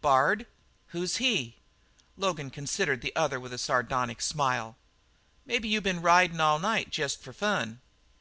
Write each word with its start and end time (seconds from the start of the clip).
"Bard? 0.00 0.48
Who's 0.88 1.18
he?" 1.18 1.54
Logan 2.16 2.50
considered 2.50 3.00
the 3.00 3.14
other 3.14 3.38
with 3.38 3.52
a 3.52 3.58
sardonic 3.58 4.20
smile. 4.20 4.76
"Maybe 5.46 5.68
you 5.68 5.80
been 5.80 6.02
ridin' 6.02 6.40
all 6.40 6.58
night 6.58 6.90
jest 6.90 7.22
for 7.22 7.32
fun?" 7.32 7.80